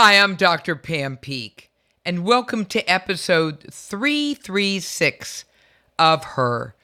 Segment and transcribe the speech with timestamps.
[0.00, 0.76] Hi, I'm Dr.
[0.76, 1.70] Pam Peeke,
[2.06, 5.44] and welcome to episode 336
[5.98, 6.76] of Her,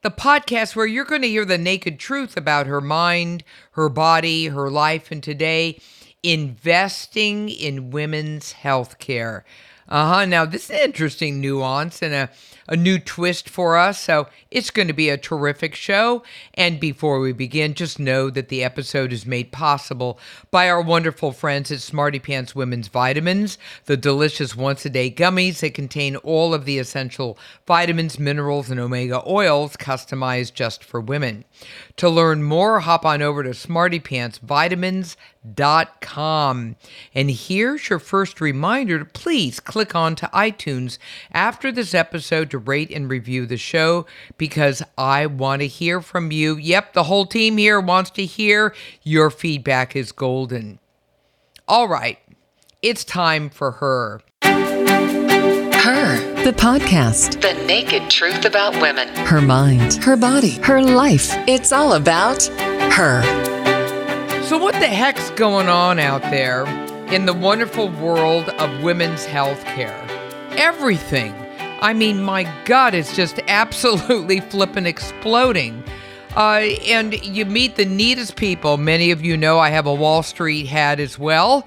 [0.00, 4.46] the podcast where you're going to hear the naked truth about her mind, her body,
[4.46, 5.78] her life, and today,
[6.22, 9.44] investing in women's health care.
[9.86, 10.24] Uh huh.
[10.24, 12.30] Now, this is an interesting nuance and a,
[12.68, 14.00] a new twist for us.
[14.00, 16.22] So, it's going to be a terrific show.
[16.54, 20.18] And before we begin, just know that the episode is made possible
[20.50, 25.60] by our wonderful friends at Smarty Pants Women's Vitamins, the delicious once a day gummies
[25.60, 31.44] that contain all of the essential vitamins, minerals, and omega oils customized just for women.
[31.96, 33.54] To learn more, hop on over to
[35.44, 36.76] smartypantsvitamins.com.
[37.14, 40.98] And here's your first reminder to please click on to iTunes
[41.32, 44.06] after this episode to rate and review the show
[44.38, 46.56] because I want to hear from you.
[46.56, 48.74] Yep, the whole team here wants to hear.
[49.02, 50.78] Your feedback is golden.
[51.66, 52.18] All right,
[52.82, 54.20] it's time for her.
[54.42, 57.42] Her, the podcast.
[57.42, 59.08] The naked truth about women.
[59.26, 61.30] Her mind, her body, her life.
[61.46, 63.53] It's all about her.
[64.44, 66.66] So, what the heck's going on out there
[67.10, 69.98] in the wonderful world of women's health care?
[70.50, 71.34] Everything.
[71.80, 75.82] I mean, my God, it's just absolutely flippin' exploding.
[76.36, 78.76] Uh, and you meet the neatest people.
[78.76, 81.66] Many of you know I have a Wall Street hat as well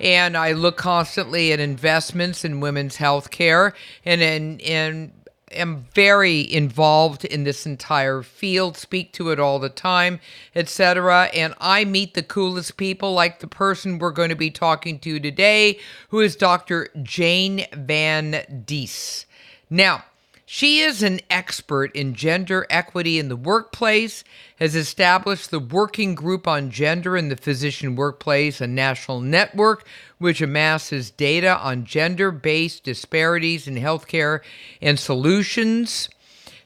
[0.00, 5.12] and I look constantly at investments in women's health care and and, and
[5.52, 10.20] am very involved in this entire field, speak to it all the time,
[10.54, 11.30] etc.
[11.34, 15.20] And I meet the coolest people, like the person we're going to be talking to
[15.20, 15.78] today,
[16.10, 16.88] who is Dr.
[17.02, 19.26] Jane Van Dis.
[19.70, 20.04] Now,
[20.50, 24.24] she is an expert in gender equity in the workplace,
[24.58, 30.40] has established the Working Group on Gender in the Physician Workplace, a national network which
[30.40, 34.40] amasses data on gender based disparities in healthcare
[34.80, 36.08] and solutions.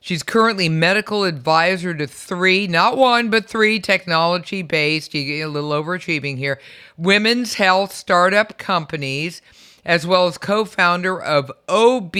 [0.00, 5.48] She's currently medical advisor to three, not one, but three technology based, you get a
[5.48, 6.60] little overachieving here,
[6.96, 9.42] women's health startup companies,
[9.84, 12.14] as well as co founder of OB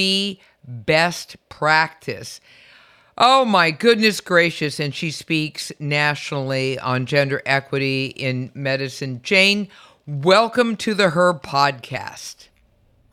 [0.64, 2.40] best practice.
[3.18, 4.80] Oh my goodness gracious.
[4.80, 9.20] And she speaks nationally on gender equity in medicine.
[9.22, 9.68] Jane,
[10.06, 12.48] welcome to the Her podcast.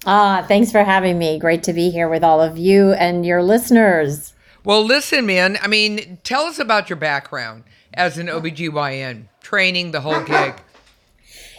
[0.06, 1.38] Ah, thanks for having me.
[1.38, 4.34] Great to be here with all of you and your listeners.
[4.64, 5.58] Well, listen, man.
[5.62, 10.54] I mean, tell us about your background as an OBGYN, training, the whole gig.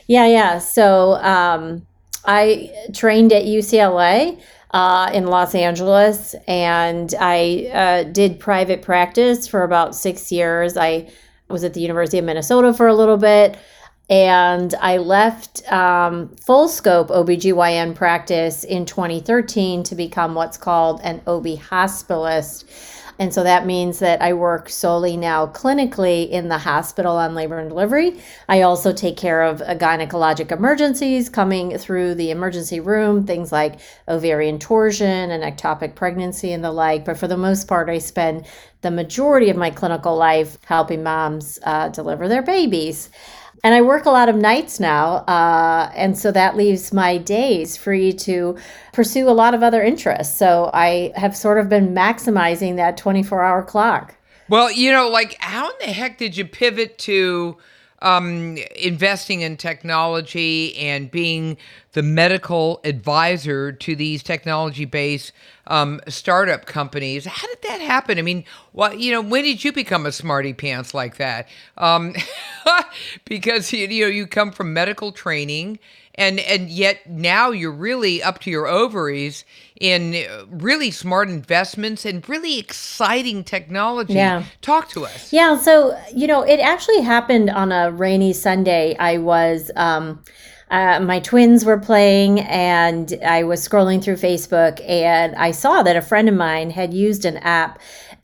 [0.07, 0.59] Yeah, yeah.
[0.59, 1.87] So um,
[2.25, 4.41] I trained at UCLA
[4.73, 10.77] uh, in Los Angeles, and I uh, did private practice for about six years.
[10.77, 11.11] I
[11.49, 13.59] was at the University of Minnesota for a little bit,
[14.09, 21.21] and I left um, full scope OBGYN practice in 2013 to become what's called an
[21.27, 22.65] OB hospitalist.
[23.21, 27.59] And so that means that I work solely now clinically in the hospital on labor
[27.59, 28.19] and delivery.
[28.49, 33.79] I also take care of uh, gynecologic emergencies coming through the emergency room, things like
[34.09, 37.05] ovarian torsion and ectopic pregnancy and the like.
[37.05, 38.47] But for the most part, I spend
[38.81, 43.11] the majority of my clinical life helping moms uh, deliver their babies.
[43.63, 45.17] And I work a lot of nights now.
[45.27, 48.57] Uh, and so that leaves my days free to
[48.93, 50.37] pursue a lot of other interests.
[50.37, 54.17] So I have sort of been maximizing that 24 hour clock.
[54.49, 57.57] Well, you know, like how in the heck did you pivot to
[58.03, 61.57] um, investing in technology and being
[61.93, 65.33] the medical advisor to these technology based
[65.67, 67.27] um, startup companies.
[67.27, 68.19] How did that happen?
[68.19, 71.49] I mean, well, you know, when did you become a smarty pants like that?
[71.77, 72.15] Um,
[73.25, 75.79] because you know you come from medical training
[76.21, 79.45] and and yet now you're really up to your ovaries
[79.81, 80.15] in
[80.51, 84.13] really smart investments and really exciting technology.
[84.13, 84.45] Yeah.
[84.61, 85.33] Talk to us.
[85.33, 88.95] Yeah, so you know, it actually happened on a rainy Sunday.
[88.99, 90.23] I was um
[90.71, 95.97] uh, my twins were playing and I was scrolling through Facebook and I saw that
[95.97, 97.81] a friend of mine had used an app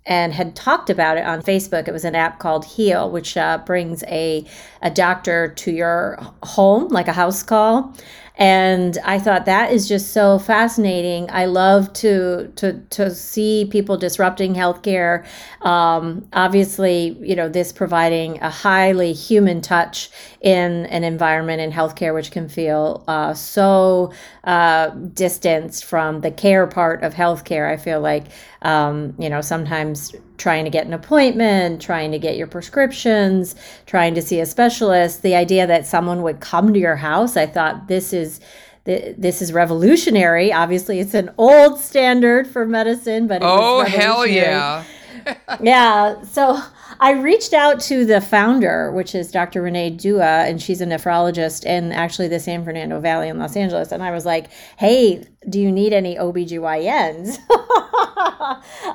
[0.07, 1.89] and had talked about it on Facebook.
[1.89, 4.45] It was an app called Heal, which uh, brings a,
[4.83, 7.95] a doctor to your home, like a house call.
[8.39, 11.31] And I thought that is just so fascinating.
[11.31, 15.25] I love to to to see people disrupting healthcare.
[15.63, 20.11] Um, obviously, you know this providing a highly human touch
[20.43, 24.13] in an environment in healthcare, which can feel uh, so
[24.45, 27.71] uh, distanced from the care part of healthcare.
[27.73, 28.27] I feel like
[28.63, 33.55] um, you know sometimes trying to get an appointment, trying to get your prescriptions,
[33.87, 37.47] trying to see a specialist, the idea that someone would come to your house, I
[37.47, 38.41] thought this is
[38.85, 40.53] this is revolutionary.
[40.53, 44.85] Obviously, it's an old standard for medicine, but oh hell yeah,
[45.61, 46.23] yeah.
[46.23, 46.63] So
[47.01, 49.63] I reached out to the founder, which is Dr.
[49.63, 53.93] Renee Dua, and she's a nephrologist in actually the San Fernando Valley in Los Angeles.
[53.93, 57.39] And I was like, hey, do you need any OBGYNs?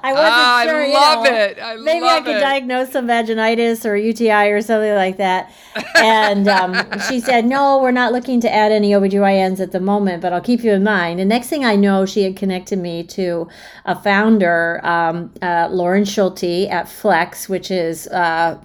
[0.03, 0.83] I wasn't ah, sure.
[0.83, 1.57] I love you know, it.
[1.61, 2.39] I maybe I could it.
[2.39, 5.53] diagnose some vaginitis or UTI or something like that.
[5.95, 6.75] And um,
[7.09, 10.41] she said, no, we're not looking to add any OBGYNs at the moment, but I'll
[10.41, 11.19] keep you in mind.
[11.19, 13.47] And next thing I know, she had connected me to
[13.85, 18.57] a founder, um, uh, Lauren Schulte at Flex, which is uh,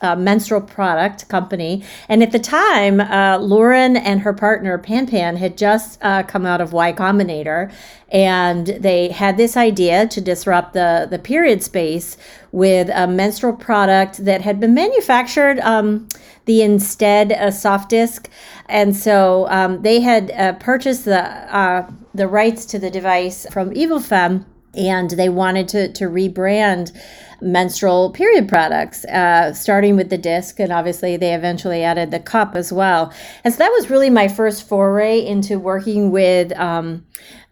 [0.00, 1.82] uh, menstrual product company.
[2.08, 6.46] And at the time, uh, Lauren and her partner, Pan Pan, had just uh, come
[6.46, 7.72] out of Y Combinator.
[8.10, 12.16] And they had this idea to disrupt the, the period space
[12.52, 15.58] with a menstrual product that had been manufactured.
[15.60, 16.08] Um,
[16.46, 18.30] the instead a soft disk,
[18.70, 21.20] and so um, they had uh, purchased the
[21.54, 26.98] uh, the rights to the device from Evil Evofem, and they wanted to to rebrand
[27.40, 32.54] menstrual period products, uh, starting with the disc, and obviously they eventually added the cup
[32.54, 33.12] as well.
[33.44, 36.52] And so that was really my first foray into working with.
[36.58, 37.06] Um,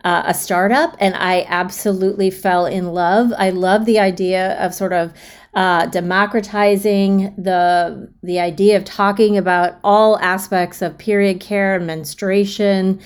[0.04, 3.32] uh, a startup, and I absolutely fell in love.
[3.36, 5.12] I love the idea of sort of
[5.56, 13.00] uh, democratizing the the idea of talking about all aspects of period care and menstruation,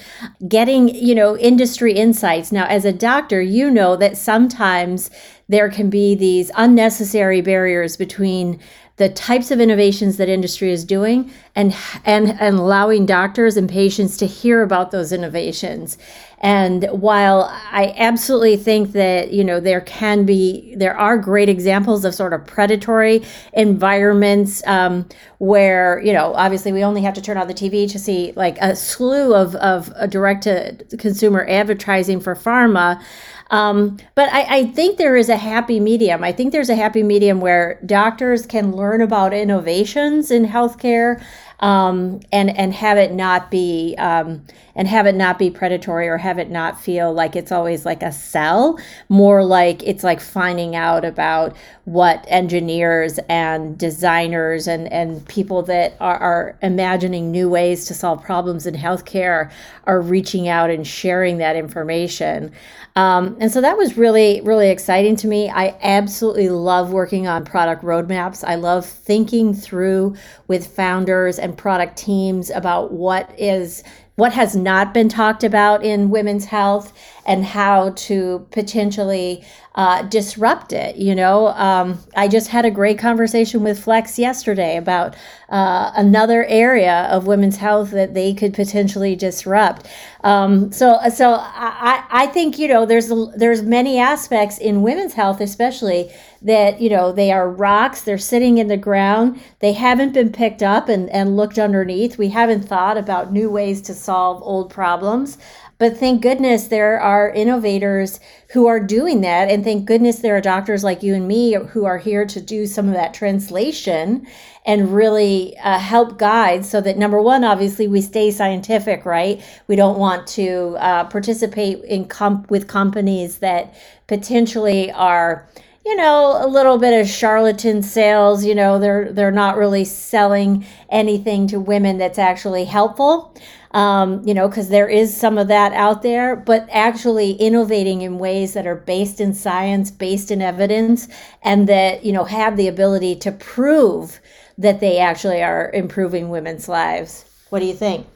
[0.48, 2.50] getting you know industry insights.
[2.50, 5.10] Now, as a doctor, you know that sometimes
[5.50, 8.60] there can be these unnecessary barriers between
[8.98, 11.74] the types of innovations that industry is doing and
[12.04, 15.96] and and allowing doctors and patients to hear about those innovations.
[16.42, 22.04] And while i absolutely think that you know there can be there are great examples
[22.04, 23.22] of sort of predatory
[23.54, 25.08] environments um,
[25.38, 28.58] where you know obviously we only have to turn on the tv to see like
[28.60, 33.02] a slew of of direct to consumer advertising for pharma
[33.50, 36.22] um, but I, I, think there is a happy medium.
[36.22, 41.20] I think there's a happy medium where doctors can learn about innovations in healthcare
[41.58, 44.44] um, and and have it not be um,
[44.74, 48.02] and have it not be predatory or have it not feel like it's always like
[48.02, 48.78] a sell.
[49.08, 55.94] More like it's like finding out about what engineers and designers and and people that
[56.00, 59.50] are, are imagining new ways to solve problems in healthcare
[59.84, 62.52] are reaching out and sharing that information.
[62.96, 65.48] Um, and so that was really, really exciting to me.
[65.48, 68.44] I absolutely love working on product roadmaps.
[68.46, 70.16] I love thinking through
[70.48, 73.84] with founders and product teams about what is
[74.20, 76.92] what has not been talked about in women's health
[77.30, 79.44] and how to potentially
[79.76, 80.96] uh, disrupt it.
[80.96, 85.14] You know, um, I just had a great conversation with Flex yesterday about
[85.48, 89.86] uh, another area of women's health that they could potentially disrupt.
[90.24, 95.40] Um, so, so I, I think you know there's there's many aspects in women's health,
[95.40, 96.10] especially
[96.42, 98.02] that you know they are rocks.
[98.02, 99.40] They're sitting in the ground.
[99.60, 102.18] They haven't been picked up and and looked underneath.
[102.18, 105.38] We haven't thought about new ways to solve old problems.
[105.80, 109.50] But thank goodness there are innovators who are doing that.
[109.50, 112.66] And thank goodness there are doctors like you and me who are here to do
[112.66, 114.26] some of that translation
[114.66, 119.42] and really uh, help guide so that number one, obviously, we stay scientific, right?
[119.68, 123.74] We don't want to uh, participate in comp- with companies that
[124.06, 125.48] potentially are
[125.86, 130.64] you know a little bit of charlatan sales you know they're they're not really selling
[130.90, 133.34] anything to women that's actually helpful
[133.72, 138.18] um, you know, because there is some of that out there, but actually innovating in
[138.18, 141.08] ways that are based in science, based in evidence,
[141.42, 144.20] and that, you know, have the ability to prove
[144.58, 147.24] that they actually are improving women's lives.
[147.50, 148.06] What do you think?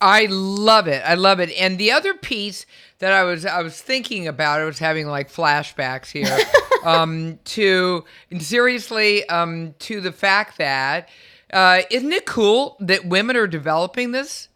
[0.00, 1.02] I love it.
[1.04, 1.50] I love it.
[1.58, 2.66] And the other piece
[2.98, 6.38] that I was I was thinking about, I was having like flashbacks here,
[6.84, 8.04] um, to
[8.38, 11.08] seriously um, to the fact that
[11.56, 14.48] uh, isn't it cool that women are developing this?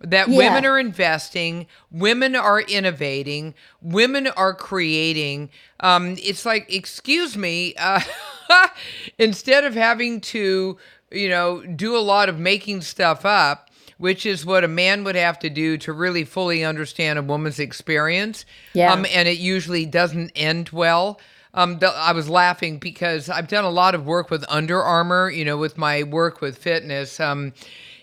[0.00, 0.36] That yeah.
[0.36, 5.48] women are investing, women are innovating, women are creating.
[5.80, 8.02] Um, it's like, excuse me, uh,
[9.18, 10.76] instead of having to,
[11.10, 15.16] you know, do a lot of making stuff up, which is what a man would
[15.16, 18.44] have to do to really fully understand a woman's experience.
[18.74, 18.92] Yeah.
[18.92, 21.18] Um, and it usually doesn't end well.
[21.56, 25.44] Um, I was laughing because I've done a lot of work with Under Armour, you
[25.44, 27.18] know, with my work with fitness.
[27.18, 27.54] Um,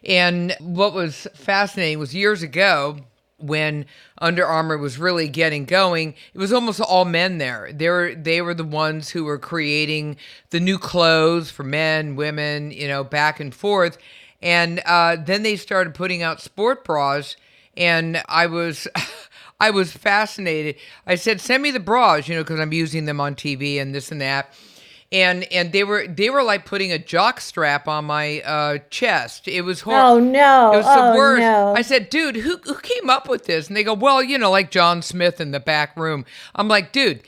[0.03, 2.97] and what was fascinating was years ago,
[3.37, 3.85] when
[4.19, 7.71] Under Armour was really getting going, it was almost all men there.
[7.71, 10.17] They were they were the ones who were creating
[10.49, 13.97] the new clothes for men, women, you know, back and forth.
[14.41, 17.35] And uh, then they started putting out sport bras,
[17.77, 18.87] and I was.
[19.59, 20.75] I was fascinated.
[21.07, 23.93] I said, "Send me the bras," you know, because I'm using them on TV and
[23.93, 24.53] this and that
[25.13, 29.47] and and they were they were like putting a jock strap on my uh, chest.
[29.47, 30.09] It was horrible.
[30.09, 30.73] Oh no!
[30.73, 31.41] It was oh, the worst.
[31.41, 31.75] No.
[31.75, 33.67] I said, dude, who who came up with this?
[33.67, 36.25] And they go, well, you know, like John Smith in the back room.
[36.55, 37.21] I'm like, dude.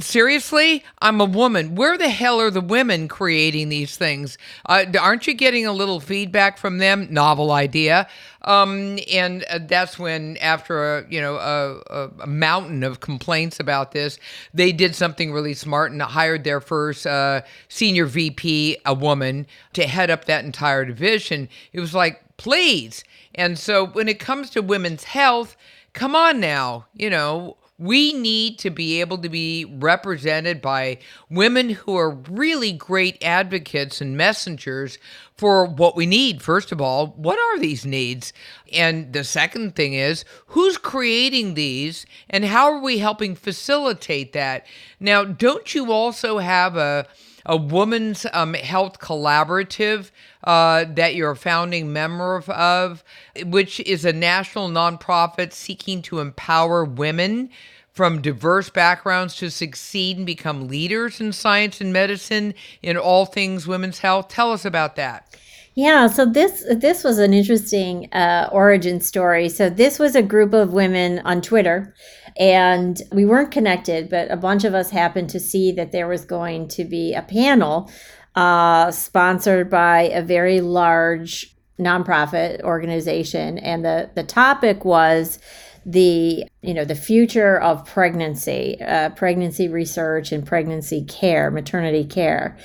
[0.00, 1.74] Seriously, I'm a woman.
[1.74, 4.38] Where the hell are the women creating these things?
[4.66, 7.06] Uh, aren't you getting a little feedback from them?
[7.10, 8.08] Novel idea.
[8.42, 13.92] Um, and uh, that's when, after a you know a, a, mountain of complaints about
[13.92, 14.18] this,
[14.54, 19.86] they did something really smart and hired their first uh, senior VP, a woman, to
[19.86, 21.48] head up that entire division.
[21.72, 23.04] It was like, please.
[23.34, 25.56] And so when it comes to women's health,
[25.92, 30.98] come on now, you know we need to be able to be represented by
[31.30, 34.98] women who are really great advocates and messengers
[35.36, 36.42] for what we need.
[36.42, 38.32] First of all, what are these needs?
[38.72, 44.66] And the second thing is, who's creating these and how are we helping facilitate that?
[44.98, 47.06] Now, don't you also have a
[47.46, 50.10] a woman's um, health collaborative
[50.44, 53.04] uh, that you're a founding member of,
[53.44, 57.50] which is a national nonprofit seeking to empower women
[57.92, 63.66] from diverse backgrounds to succeed and become leaders in science and medicine in all things
[63.66, 64.28] women's health.
[64.28, 65.36] Tell us about that.
[65.74, 69.48] Yeah, so this this was an interesting uh, origin story.
[69.48, 71.94] So this was a group of women on Twitter,
[72.38, 76.24] and we weren't connected, but a bunch of us happened to see that there was
[76.24, 77.90] going to be a panel
[78.36, 85.40] uh, sponsored by a very large nonprofit organization, and the the topic was
[85.84, 92.56] the you know the future of pregnancy, uh, pregnancy research and pregnancy care, maternity care.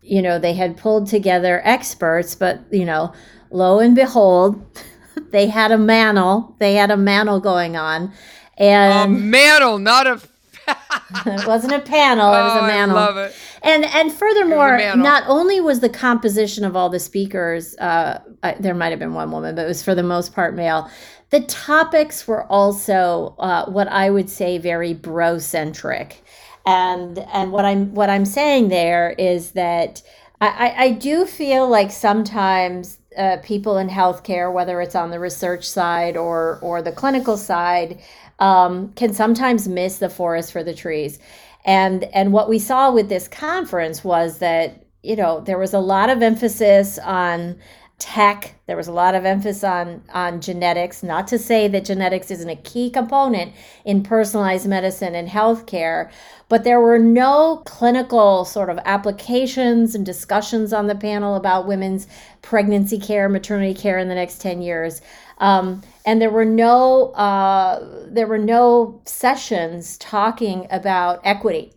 [0.00, 3.12] You know they had pulled together experts, but you know,
[3.50, 4.64] lo and behold,
[5.30, 6.58] they had a manel.
[6.58, 8.12] They had a manel going on,
[8.58, 10.20] and a manel, not a.
[11.26, 12.28] it wasn't a panel.
[12.28, 12.66] It was a oh.
[12.66, 13.34] I love it.
[13.62, 18.74] And and furthermore, not only was the composition of all the speakers, uh, I, there
[18.74, 20.90] might have been one woman, but it was for the most part male.
[21.30, 26.22] The topics were also uh, what I would say very bro centric,
[26.66, 30.02] and and what I'm what I'm saying there is that
[30.40, 35.68] I, I do feel like sometimes uh, people in healthcare, whether it's on the research
[35.68, 38.00] side or or the clinical side,
[38.42, 41.20] um, can sometimes miss the forest for the trees.
[41.64, 45.78] And and what we saw with this conference was that you know there was a
[45.78, 47.56] lot of emphasis on
[48.00, 48.56] tech.
[48.66, 51.04] There was a lot of emphasis on on genetics.
[51.04, 56.10] Not to say that genetics isn't a key component in personalized medicine and healthcare,
[56.48, 62.08] but there were no clinical sort of applications and discussions on the panel about women's
[62.42, 65.00] pregnancy care, maternity care in the next ten years.
[65.42, 71.72] Um, and there were no uh, there were no sessions talking about equity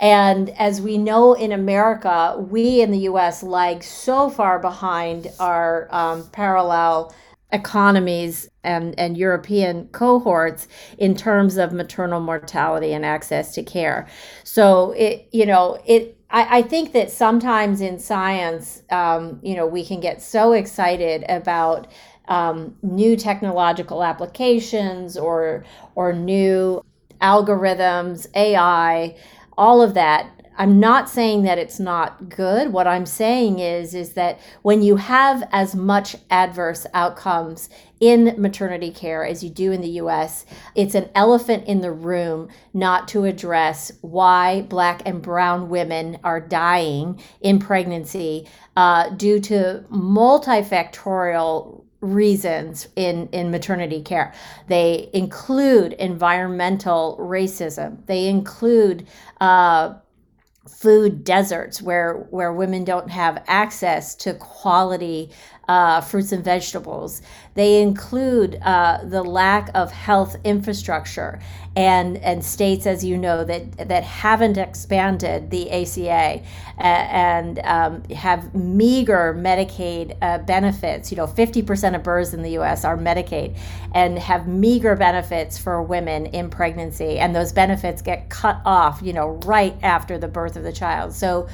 [0.00, 5.88] and as we know in America, we in the US lag so far behind our
[5.90, 7.14] um, parallel
[7.52, 14.06] economies and, and European cohorts in terms of maternal mortality and access to care.
[14.44, 19.66] So it, you know, it I, I think that sometimes in science, um, you know,
[19.66, 21.88] we can get so excited about
[22.30, 26.82] um, new technological applications or or new
[27.20, 29.14] algorithms, AI
[29.58, 32.70] all of that I'm not saying that it's not good.
[32.70, 38.90] What I'm saying is is that when you have as much adverse outcomes in maternity
[38.90, 40.44] care as you do in the US,
[40.74, 46.42] it's an elephant in the room not to address why black and brown women are
[46.42, 48.46] dying in pregnancy
[48.76, 54.32] uh, due to multifactorial reasons in, in maternity care.
[54.68, 58.06] They include environmental racism.
[58.06, 59.06] They include
[59.40, 59.94] uh,
[60.68, 65.30] food deserts where where women don't have access to quality
[65.70, 67.22] uh, fruits and vegetables.
[67.54, 71.38] They include uh, the lack of health infrastructure
[71.76, 76.42] and and states, as you know, that that haven't expanded the ACA
[76.78, 81.12] and um, have meager Medicaid uh, benefits.
[81.12, 82.84] You know, fifty percent of births in the U.S.
[82.84, 83.56] are Medicaid,
[83.94, 89.00] and have meager benefits for women in pregnancy, and those benefits get cut off.
[89.02, 91.12] You know, right after the birth of the child.
[91.12, 91.48] So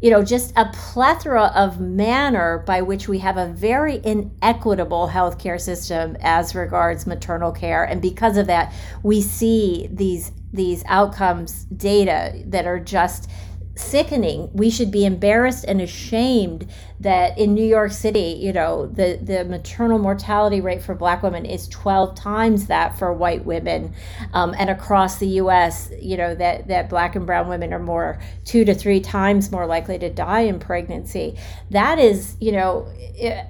[0.00, 5.60] you know, just a plethora of manner by which we have a very inequitable healthcare
[5.60, 7.84] system as regards maternal care.
[7.84, 8.72] And because of that,
[9.02, 13.30] we see these these outcomes data that are just
[13.76, 14.50] sickening.
[14.52, 16.68] We should be embarrassed and ashamed
[16.98, 21.44] that in New York City, you know, the, the maternal mortality rate for black women
[21.44, 23.94] is 12 times that for white women.
[24.32, 28.18] Um, and across the US, you know, that, that black and brown women are more
[28.44, 31.36] two to three times more likely to die in pregnancy.
[31.70, 32.88] That is, you know,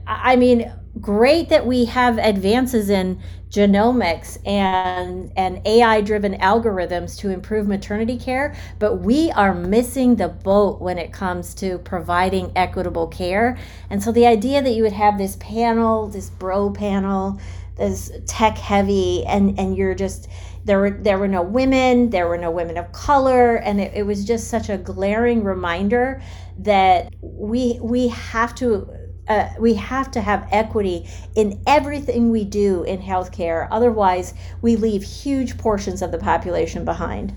[0.06, 7.30] I mean, great that we have advances in genomics and and AI driven algorithms to
[7.30, 13.06] improve maternity care, but we are missing the boat when it comes to providing equitable
[13.06, 13.56] care.
[13.90, 17.40] And so the idea that you would have this panel, this bro panel,
[17.76, 20.28] this tech heavy and and you're just
[20.64, 24.02] there were there were no women, there were no women of color, and it, it
[24.02, 26.20] was just such a glaring reminder
[26.58, 28.90] that we we have to
[29.28, 33.68] uh, we have to have equity in everything we do in healthcare.
[33.70, 37.34] Otherwise, we leave huge portions of the population behind.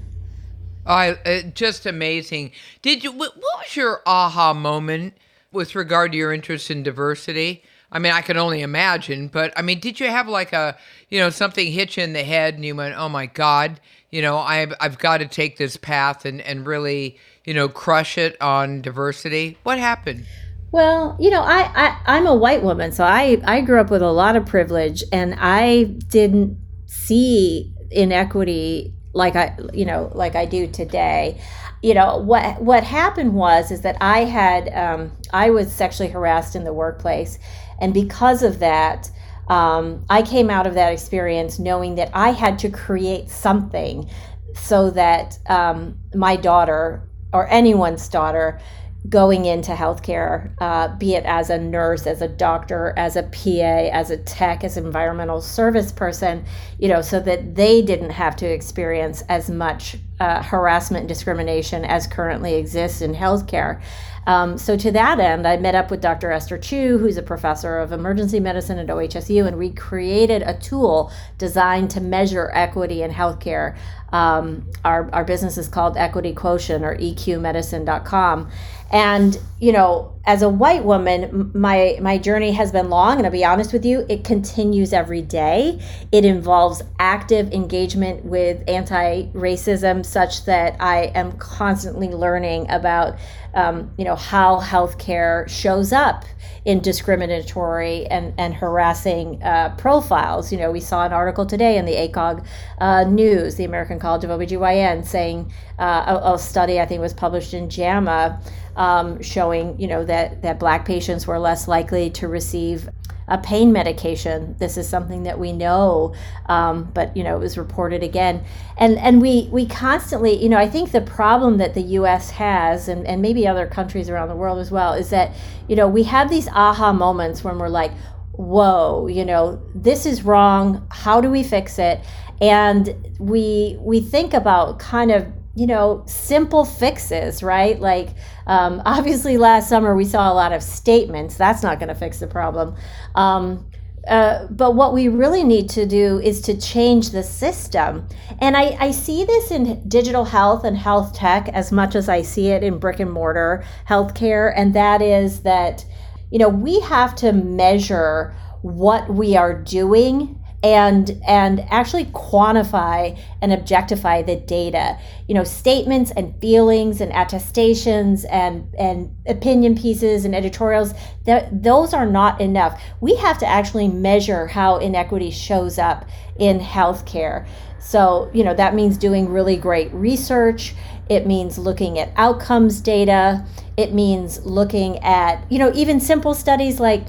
[0.85, 2.51] I uh, just amazing.
[2.81, 3.11] Did you?
[3.11, 5.13] What was your aha moment
[5.51, 7.63] with regard to your interest in diversity?
[7.91, 10.77] I mean, I can only imagine, but I mean, did you have like a,
[11.09, 13.79] you know, something hit you in the head and you went, oh my God,
[14.11, 18.17] you know, I've, I've got to take this path and, and really, you know, crush
[18.17, 19.57] it on diversity?
[19.63, 20.27] What happened?
[20.71, 24.01] Well, you know, I, I I'm a white woman, so I I grew up with
[24.01, 30.45] a lot of privilege, and I didn't see inequity like I you know like I
[30.45, 31.41] do today.
[31.81, 36.55] You know what what happened was is that I had um, I was sexually harassed
[36.55, 37.39] in the workplace,
[37.79, 39.11] and because of that.
[39.47, 44.07] Um, I came out of that experience knowing that I had to create something
[44.53, 47.01] so that um, my daughter
[47.33, 48.59] or anyone's daughter
[49.07, 53.89] going into healthcare, uh, be it as a nurse, as a doctor, as a PA,
[53.91, 56.43] as a tech, as environmental service person,
[56.77, 61.85] you know, so that they didn't have to experience as much uh, harassment and discrimination
[61.85, 63.81] as currently exists in healthcare.
[64.27, 66.31] Um, so to that end, I met up with Dr.
[66.31, 71.11] Esther Choo, who's a professor of emergency medicine at OHSU, and we created a tool
[71.37, 73.75] designed to measure equity in healthcare.
[74.11, 78.51] Um, our, our business is called Equity Quotient or EQMedicine.com.
[78.91, 83.31] And you know, as a white woman, my my journey has been long, and I'll
[83.31, 85.81] be honest with you, it continues every day.
[86.11, 93.17] It involves active engagement with anti-racism, such that I am constantly learning about,
[93.55, 96.25] um, you know, how healthcare shows up
[96.63, 100.51] in discriminatory and, and harassing uh, profiles.
[100.51, 102.45] You know, we saw an article today in the ACOG
[102.79, 107.13] uh, News, the American College of OBGYN, saying uh, a, a, study I think was
[107.13, 108.39] published in JAMA
[108.79, 112.89] um, showing, you know, that, that black patients were less likely to receive
[113.29, 114.55] a pain medication.
[114.57, 116.15] This is something that we know,
[116.47, 118.43] um, but you know it was reported again,
[118.77, 122.31] and and we we constantly, you know, I think the problem that the U.S.
[122.31, 125.31] has, and and maybe other countries around the world as well, is that
[125.67, 127.91] you know we have these aha moments when we're like,
[128.31, 130.87] whoa, you know, this is wrong.
[130.89, 132.01] How do we fix it?
[132.41, 135.27] And we we think about kind of
[135.59, 137.79] you know, simple fixes, right?
[137.81, 138.09] Like,
[138.47, 141.35] um, obviously, last summer we saw a lot of statements.
[141.35, 142.75] That's not going to fix the problem.
[143.13, 143.65] Um,
[144.07, 148.07] uh, but what we really need to do is to change the system.
[148.39, 152.21] And I, I see this in digital health and health tech as much as I
[152.21, 154.53] see it in brick and mortar healthcare.
[154.55, 155.85] And that is that,
[156.31, 163.53] you know, we have to measure what we are doing and and actually quantify and
[163.53, 164.97] objectify the data.
[165.27, 170.93] You know statements and feelings and attestations and and opinion pieces and editorials
[171.25, 172.81] that those are not enough.
[172.99, 176.05] We have to actually measure how inequity shows up
[176.37, 177.47] in healthcare.
[177.79, 180.75] So you know that means doing really great research.
[181.07, 183.45] It means looking at outcomes data.
[183.77, 187.05] It means looking at you know even simple studies like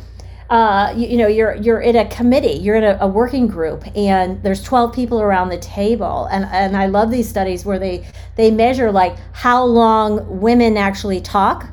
[0.50, 3.84] uh, you, you, know you're you're in a committee you're in a, a, working group
[3.96, 6.26] and there's 12 people around the table.
[6.26, 11.20] And and i love these studies where they they measure like how long women actually
[11.20, 11.68] talk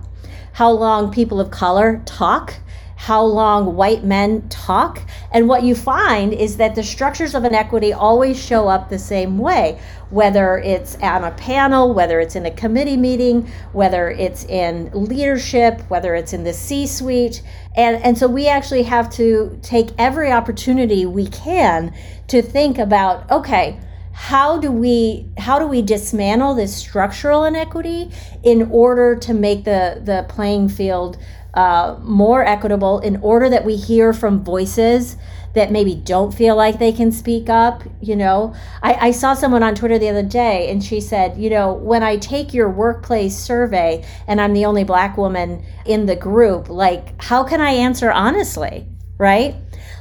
[0.53, 2.53] how long people of color talk
[2.97, 4.99] how long white men talk.
[5.31, 9.37] And what you find is that the structures of inequity always show up the same
[9.37, 9.79] way,
[10.09, 15.79] whether it's on a panel, whether it's in a committee meeting, whether it's in leadership,
[15.89, 17.43] whether it's in the C suite.
[17.75, 21.93] And, and so we actually have to take every opportunity we can
[22.29, 23.79] to think about okay,
[24.17, 28.09] how do we how do we dismantle this structural inequity
[28.41, 31.19] in order to make the the playing field
[31.57, 35.17] uh, more equitable in order that we hear from voices
[35.55, 38.53] that maybe don't feel like they can speak up you know?
[38.83, 42.03] I, I saw someone on twitter the other day and she said you know when
[42.03, 47.19] i take your workplace survey and i'm the only black woman in the group like
[47.21, 48.85] how can i answer honestly?
[49.17, 49.55] Right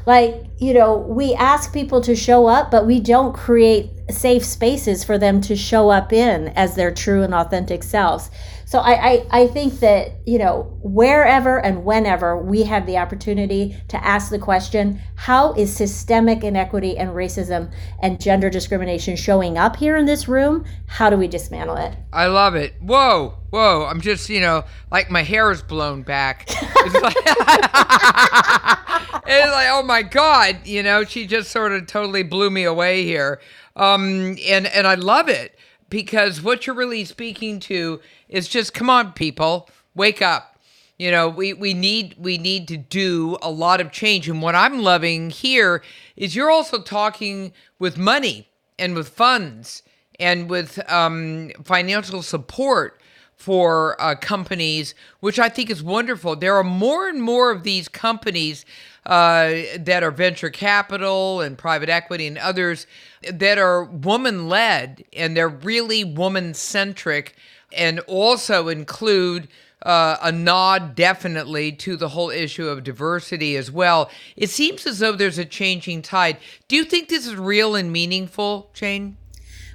[0.06, 5.02] like you know we ask people to show up but we don't create safe spaces
[5.02, 8.30] for them to show up in as their true and authentic selves
[8.66, 13.76] so I, I, I think that, you know, wherever and whenever we have the opportunity
[13.86, 19.76] to ask the question, how is systemic inequity and racism and gender discrimination showing up
[19.76, 20.64] here in this room?
[20.86, 21.94] How do we dismantle it?
[22.12, 22.74] I love it.
[22.80, 23.86] Whoa, whoa.
[23.86, 26.48] I'm just, you know, like my hair is blown back.
[29.26, 33.04] It's like, oh my God, you know, she just sort of totally blew me away
[33.04, 33.40] here.
[33.76, 38.90] Um, and, and I love it because what you're really speaking to is just come
[38.90, 40.58] on people wake up
[40.98, 44.54] you know we we need we need to do a lot of change and what
[44.54, 45.82] i'm loving here
[46.16, 48.48] is you're also talking with money
[48.78, 49.82] and with funds
[50.18, 53.00] and with um, financial support
[53.34, 56.36] for uh, companies, which I think is wonderful.
[56.36, 58.64] There are more and more of these companies
[59.06, 62.86] uh, that are venture capital and private equity and others
[63.32, 67.36] that are woman led and they're really woman centric
[67.72, 69.46] and also include
[69.82, 74.10] uh, a nod definitely to the whole issue of diversity as well.
[74.36, 76.38] It seems as though there's a changing tide.
[76.66, 79.16] Do you think this is real and meaningful, Jane?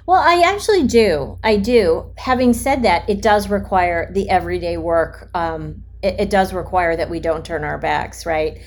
[0.04, 1.38] Well, I actually do.
[1.42, 2.12] I do.
[2.18, 5.30] Having said that, it does require the everyday work.
[5.32, 8.60] Um, it, it does require that we don't turn our backs, right?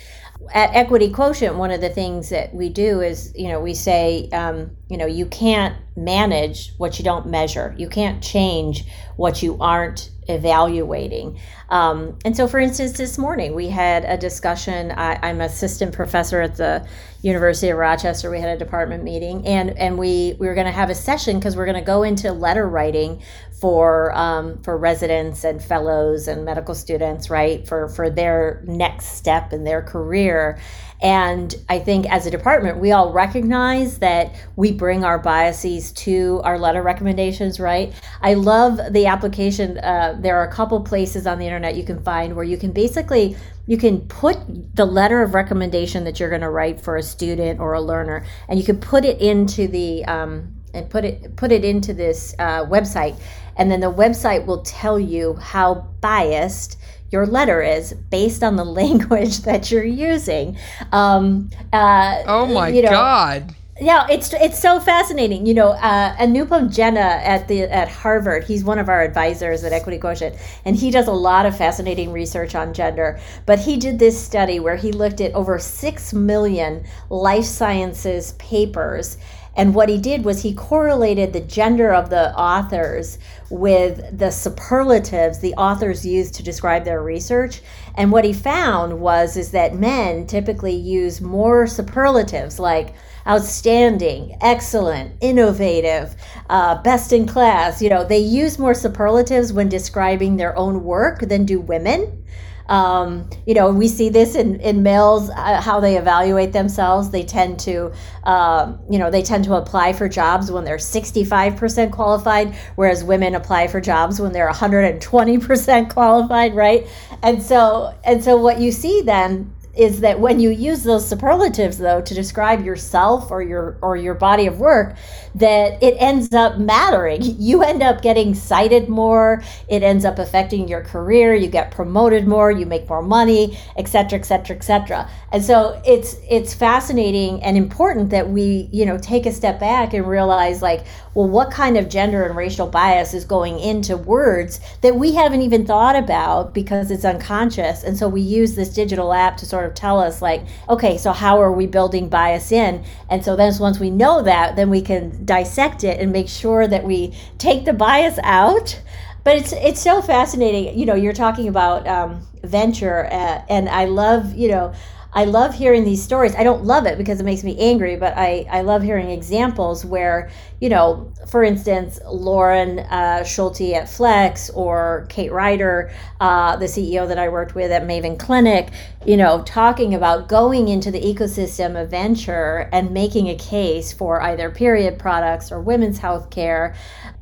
[0.54, 4.30] At Equity Quotient, one of the things that we do is, you know, we say,
[4.32, 7.74] um, you know, you can't manage what you don't measure.
[7.78, 11.40] You can't change what you aren't evaluating.
[11.70, 14.92] Um, and so, for instance, this morning we had a discussion.
[14.92, 16.88] I, I'm assistant professor at the
[17.22, 18.30] University of Rochester.
[18.30, 21.40] We had a department meeting, and and we we were going to have a session
[21.40, 23.22] because we're going to go into letter writing
[23.60, 27.68] for um, for residents and fellows and medical students, right?
[27.68, 30.60] For for their next step in their career.
[31.02, 36.42] And I think as a department, we all recognize that we bring our biases to
[36.44, 37.94] our letter recommendations, right?
[38.22, 39.78] I love the application.
[39.78, 42.72] Uh, there are a couple places on the internet you can find where you can
[42.72, 43.36] basically
[43.68, 44.38] you can put
[44.76, 48.26] the letter of recommendation that you're going to write for a student or a learner,
[48.48, 52.36] and you can put it into the um, and put it put it into this
[52.38, 53.20] uh, website,
[53.58, 56.78] and then the website will tell you how biased
[57.12, 60.58] your letter is based on the language that you're using.
[60.92, 63.56] Um, uh, oh my you know, God.
[63.82, 65.46] Yeah, it's it's so fascinating.
[65.46, 69.74] You know, uh, Anupam Jena at the at Harvard, he's one of our advisors at
[69.74, 73.20] Equity Quotient, and he does a lot of fascinating research on gender.
[73.46, 79.18] But he did this study where he looked at over six million life sciences papers
[79.56, 83.18] and what he did was he correlated the gender of the authors
[83.50, 87.62] with the superlatives the authors used to describe their research.
[87.96, 92.96] And what he found was is that men typically use more superlatives like
[93.28, 96.16] outstanding, excellent, innovative,
[96.50, 97.82] uh, best in class.
[97.82, 102.24] You know, they use more superlatives when describing their own work than do women.
[102.68, 107.12] Um, you know, we see this in, in males, uh, how they evaluate themselves.
[107.12, 107.92] They tend to,
[108.24, 113.36] um, you know, they tend to apply for jobs when they're 65% qualified, whereas women
[113.36, 116.88] apply for jobs when they're 120% qualified, right?
[117.24, 121.78] And so, and so what you see then is that when you use those superlatives
[121.78, 124.96] though to describe yourself or your or your body of work
[125.36, 127.22] that it ends up mattering.
[127.46, 129.44] You end up getting cited more.
[129.68, 131.36] It ends up affecting your career.
[131.36, 132.50] You get promoted more.
[132.50, 138.30] You make more money etc etc etc and so it's it's fascinating and important that
[138.30, 142.26] we you know take a step back and realize like well what kind of gender
[142.26, 147.06] and racial bias is going into words that we haven't even thought about because it's
[147.06, 147.84] unconscious.
[147.84, 151.12] And so we use this digital app to sort of tell us like okay so
[151.12, 152.84] how are we building bias in?
[153.10, 156.68] And so then once we know that then we can dissect it and make sure
[156.68, 158.82] that we take the bias out.
[159.24, 160.78] But it's it's so fascinating.
[160.78, 164.74] You know you're talking about um, venture uh, and i love you know
[165.16, 166.36] I love hearing these stories.
[166.36, 169.86] I don't love it because it makes me angry, but I, I love hearing examples
[169.86, 176.66] where, you know, for instance, Lauren uh, Schulte at Flex or Kate Ryder, uh, the
[176.66, 178.72] CEO that I worked with at Maven Clinic,
[179.06, 184.22] you know, talking about going into the ecosystem of venture and making a case for
[184.22, 186.76] either period products or women's health care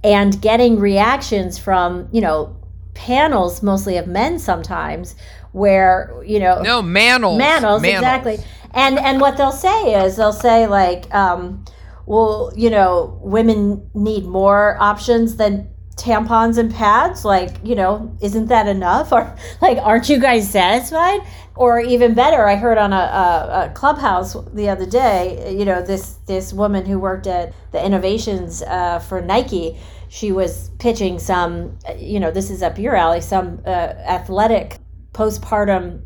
[0.03, 2.56] and getting reactions from, you know,
[2.95, 5.15] panels mostly of men sometimes
[5.53, 8.37] where you know no manels manels, exactly.
[8.73, 11.63] And and what they'll say is they'll say like um,
[12.05, 17.23] well you know women need more options than tampons and pads.
[17.23, 19.11] Like you know isn't that enough?
[19.13, 21.21] Or like aren't you guys satisfied?
[21.55, 25.83] Or even better i heard on a, a, a clubhouse the other day you know
[25.83, 29.77] this this woman who worked at the innovations uh, for nike
[30.09, 34.77] she was pitching some you know this is up your alley some uh, athletic
[35.13, 36.02] postpartum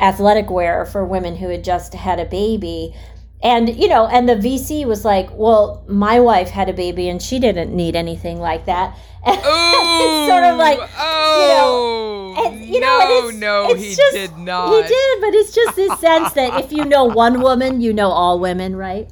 [0.00, 2.94] athletic wear for women who had just had a baby
[3.42, 7.20] and you know and the vc was like well my wife had a baby and
[7.20, 12.80] she didn't need anything like that it's sort of like oh, you know, and, you
[12.80, 14.68] no, know it's, no, it's he just, did not.
[14.68, 18.10] He did, but it's just this sense that if you know one woman, you know
[18.10, 19.10] all women, right?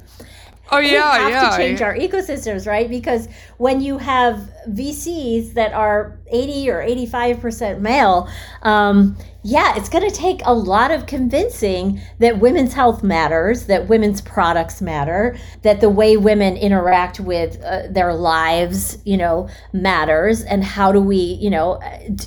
[0.71, 1.49] Oh yeah, we have yeah.
[1.49, 2.89] to change our ecosystems, right?
[2.89, 8.29] Because when you have VCs that are 80 or 85% male,
[8.61, 13.89] um, yeah, it's going to take a lot of convincing that women's health matters, that
[13.89, 20.41] women's products matter, that the way women interact with uh, their lives, you know, matters.
[20.43, 21.81] And how do we, you know,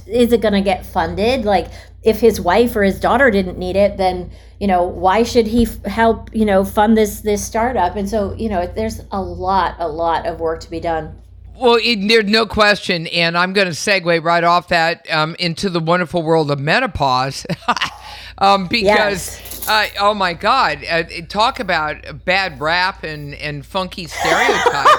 [0.06, 1.44] is it going to get funded?
[1.44, 1.68] Like,
[2.04, 5.64] if his wife or his daughter didn't need it, then you know why should he
[5.64, 7.96] f- help you know fund this this startup?
[7.96, 11.18] And so you know there's a lot a lot of work to be done.
[11.56, 15.70] Well, it, there's no question, and I'm going to segue right off that um, into
[15.70, 17.46] the wonderful world of menopause,
[18.38, 19.68] um, because Yes.
[19.68, 24.86] uh, oh my God, uh, talk about bad rap and and funky stereotype.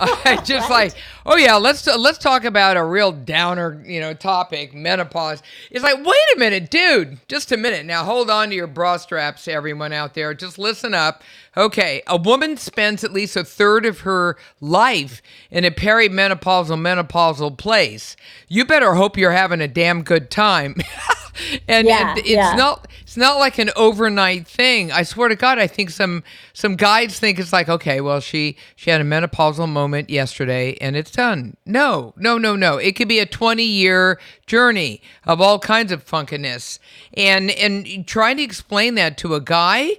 [0.00, 0.94] Uh, just like,
[1.26, 5.42] oh yeah, let's let's talk about a real downer, you know, topic, menopause.
[5.70, 7.84] It's like, wait a minute, dude, just a minute.
[7.84, 10.32] Now hold on to your bra straps, everyone out there.
[10.32, 11.22] Just listen up.
[11.54, 17.58] Okay, a woman spends at least a third of her life in a perimenopausal menopausal
[17.58, 18.16] place.
[18.48, 20.76] You better hope you're having a damn good time.
[21.68, 22.54] and, Yeah, and it's yeah.
[22.54, 24.92] not it's not like an overnight thing.
[24.92, 28.56] I swear to God, I think some some guides think it's like, okay, well, she
[28.76, 31.56] she had a menopausal moment yesterday and it's done.
[31.66, 32.76] No, no, no, no.
[32.76, 36.78] It could be a twenty year journey of all kinds of funkiness,
[37.14, 39.92] and and trying to explain that to a guy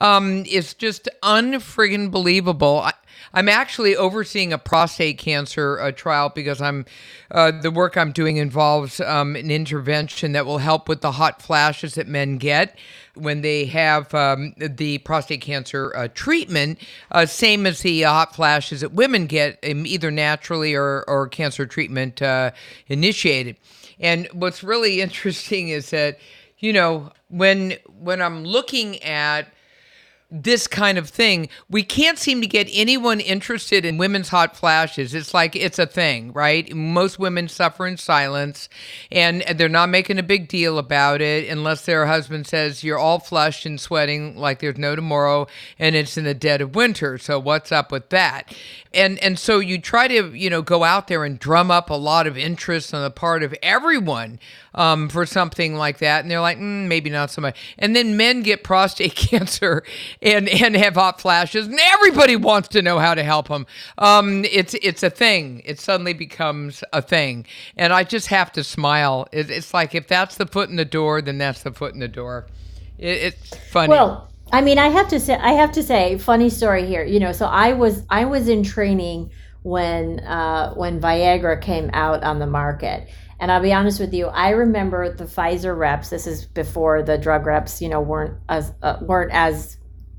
[0.00, 2.80] um, is just unfriggin' believable.
[2.84, 2.92] I,
[3.36, 6.86] I'm actually overseeing a prostate cancer uh, trial because I'm
[7.30, 11.42] uh, the work I'm doing involves um, an intervention that will help with the hot
[11.42, 12.78] flashes that men get
[13.12, 16.78] when they have um, the prostate cancer uh, treatment,
[17.10, 21.66] uh, same as the hot flashes that women get, um, either naturally or, or cancer
[21.66, 22.52] treatment uh,
[22.86, 23.58] initiated.
[24.00, 26.18] And what's really interesting is that
[26.58, 29.48] you know when when I'm looking at
[30.28, 35.14] this kind of thing, we can't seem to get anyone interested in women's hot flashes.
[35.14, 36.74] It's like it's a thing, right?
[36.74, 38.68] Most women suffer in silence
[39.12, 43.20] and they're not making a big deal about it unless their husband says you're all
[43.20, 45.46] flushed and sweating like there's no tomorrow
[45.78, 47.18] and it's in the dead of winter.
[47.18, 48.52] So what's up with that?
[48.92, 51.94] And and so you try to, you know, go out there and drum up a
[51.94, 54.40] lot of interest on the part of everyone
[54.76, 57.56] um, for something like that, and they're like, mm, maybe not so much.
[57.78, 59.82] And then men get prostate cancer
[60.22, 63.66] and and have hot flashes, and everybody wants to know how to help them.
[63.98, 65.62] Um, it's it's a thing.
[65.64, 69.28] It suddenly becomes a thing, and I just have to smile.
[69.32, 72.00] It, it's like if that's the foot in the door, then that's the foot in
[72.00, 72.46] the door.
[72.98, 73.90] It, it's funny.
[73.90, 77.04] Well, I mean, I have to say, I have to say, funny story here.
[77.04, 79.30] You know, so I was I was in training
[79.62, 83.08] when uh, when Viagra came out on the market,
[83.40, 86.10] and I'll be honest with you, I remember the Pfizer reps.
[86.10, 89.76] This is before the drug reps, you know, weren't as uh, weren't as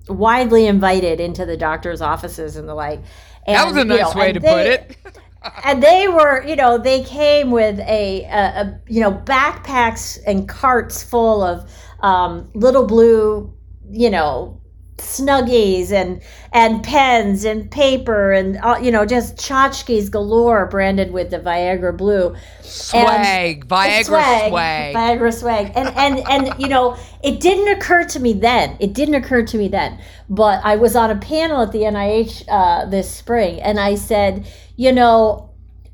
[0.10, 3.02] widely invited into the doctors' offices and the like.
[3.46, 4.98] And, that was a you nice know, way to they- put it.
[5.64, 10.50] and they were you know they came with a, a, a you know backpacks and
[10.50, 11.70] carts full of
[12.02, 13.54] um, little blue
[13.90, 14.57] you know
[14.98, 21.30] snuggies and and pens and paper and uh, you know just tchotchkes galore branded with
[21.30, 22.36] the Viagra blue
[22.68, 24.52] Swag, Viagra swag.
[24.96, 25.72] Viagra swag.
[25.76, 28.78] And and and you know, it didn't occur to me then.
[28.80, 30.00] It didn't occur to me then.
[30.30, 34.48] But I was on a panel at the NIH uh, this spring, and I said,
[34.76, 35.50] you know,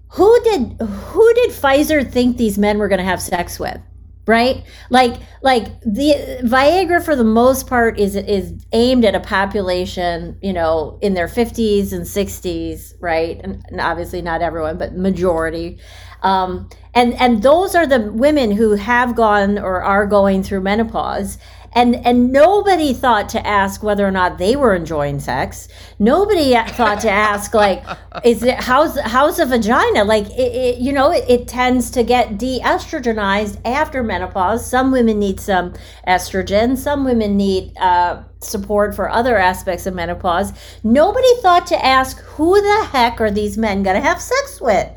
[0.10, 3.80] who did who did Pfizer think these men were going to have sex with?
[4.26, 4.64] Right?
[4.90, 10.54] Like like the viagra for the most part is is aimed at a population you
[10.54, 13.40] know in their 50s and 60s right?
[13.44, 15.80] And, and obviously not everyone but majority.
[16.22, 21.38] Um, and and those are the women who have gone or are going through menopause
[21.76, 25.68] and and nobody thought to ask whether or not they were enjoying sex.
[26.00, 27.84] Nobody thought to ask like
[28.24, 30.04] is it how's how's the vagina?
[30.04, 34.66] Like it, it you know it, it tends to get de-estrogenized after menopause.
[34.66, 35.74] Some women need some
[36.08, 36.78] estrogen.
[36.78, 40.54] Some women need uh, support for other aspects of menopause
[40.84, 44.90] nobody thought to ask who the heck are these men going to have sex with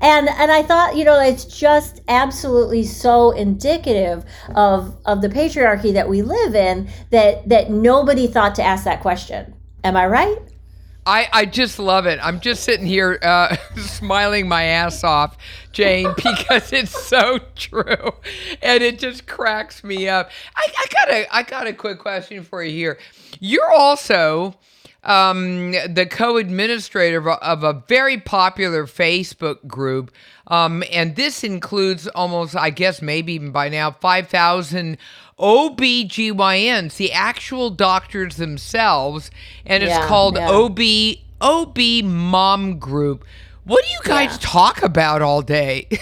[0.00, 5.92] and and I thought you know it's just absolutely so indicative of of the patriarchy
[5.92, 9.54] that we live in that that nobody thought to ask that question.
[9.84, 10.51] Am I right?
[11.04, 12.20] I, I just love it.
[12.22, 15.36] I'm just sitting here uh, smiling my ass off,
[15.72, 18.12] Jane, because it's so true,
[18.62, 20.30] and it just cracks me up.
[20.54, 22.98] I, I got a I got a quick question for you here.
[23.40, 24.54] You're also
[25.02, 30.12] um, the co-administrator of a very popular Facebook group,
[30.46, 34.98] um, and this includes almost, I guess, maybe even by now, five thousand
[35.42, 39.30] OBGYNs, the actual doctors themselves,
[39.66, 40.48] and it's Yeah, called yeah.
[40.48, 40.78] OB
[41.40, 43.24] OB Mom Group.
[43.64, 44.38] What do you guys Yeah.
[44.40, 45.88] talk about all day?